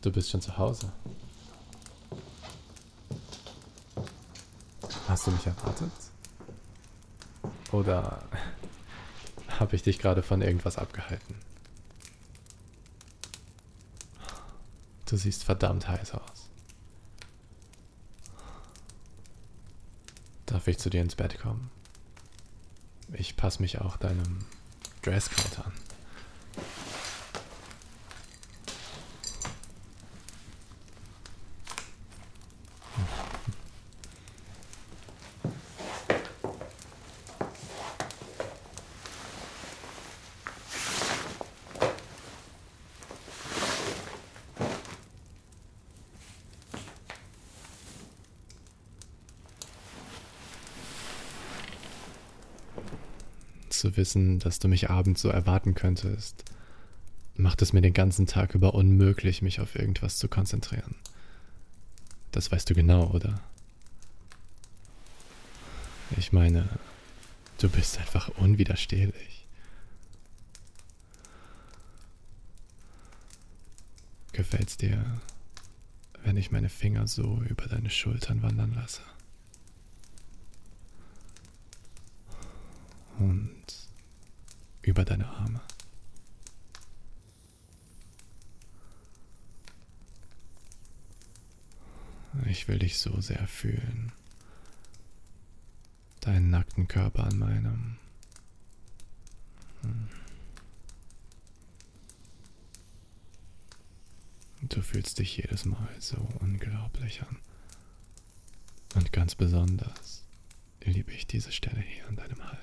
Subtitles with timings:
[0.00, 0.92] Du bist schon zu Hause.
[5.08, 5.90] Hast du mich erwartet?
[7.72, 8.22] Oder
[9.58, 11.34] habe ich dich gerade von irgendwas abgehalten?
[15.06, 16.48] Du siehst verdammt heiß aus.
[20.46, 21.70] Darf ich zu dir ins Bett kommen?
[23.12, 24.44] Ich passe mich auch deinem
[25.02, 25.72] Dresscode an.
[53.78, 56.44] Zu wissen, dass du mich abends so erwarten könntest,
[57.36, 60.96] macht es mir den ganzen Tag über unmöglich, mich auf irgendwas zu konzentrieren.
[62.32, 63.40] Das weißt du genau, oder?
[66.16, 66.68] Ich meine,
[67.58, 69.46] du bist einfach unwiderstehlich.
[74.32, 75.04] Gefällt's dir,
[76.24, 79.02] wenn ich meine Finger so über deine Schultern wandern lasse?
[83.18, 83.57] Und
[84.98, 85.60] über deine Arme.
[92.46, 94.10] Ich will dich so sehr fühlen.
[96.18, 97.98] Deinen nackten Körper an meinem.
[99.82, 100.08] Hm.
[104.62, 107.38] Du fühlst dich jedes Mal so unglaublich an.
[108.96, 110.24] Und ganz besonders
[110.82, 112.57] liebe ich diese Stelle hier an deinem Hals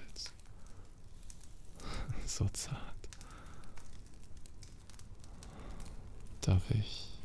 [2.36, 2.82] so zart.
[6.42, 7.18] Darf ich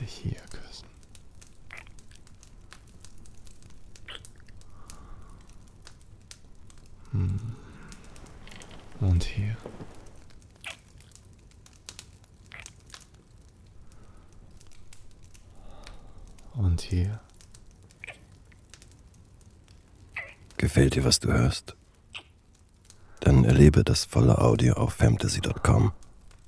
[0.00, 0.88] dich hier küssen?
[7.10, 7.56] Hm.
[9.00, 9.56] Und hier.
[16.54, 17.20] Und hier.
[20.56, 21.76] Gefällt dir, was du hörst?
[23.24, 25.92] Dann erlebe das volle Audio auf fantasy.com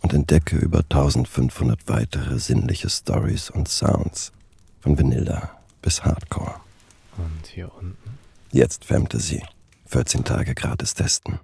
[0.02, 4.32] und entdecke über 1500 weitere sinnliche Stories und Sounds
[4.80, 6.56] von Vanilla bis Hardcore.
[7.16, 8.18] Und hier unten?
[8.50, 9.40] Jetzt Fantasy.
[9.86, 11.38] 14 Tage gratis testen.